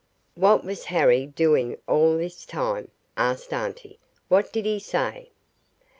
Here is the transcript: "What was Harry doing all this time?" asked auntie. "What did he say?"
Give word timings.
"What 0.33 0.65
was 0.65 0.85
Harry 0.85 1.27
doing 1.27 1.77
all 1.87 2.17
this 2.17 2.43
time?" 2.43 2.89
asked 3.15 3.53
auntie. 3.53 3.99
"What 4.29 4.51
did 4.51 4.65
he 4.65 4.79
say?" 4.79 5.29